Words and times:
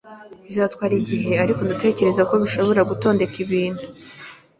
Bizatwara 0.45 0.93
igihe, 1.01 1.31
ariko 1.43 1.59
ndatekereza 1.63 2.21
ko 2.29 2.33
dushobora 2.43 2.87
gutondeka 2.89 3.35
ibintu. 3.45 3.83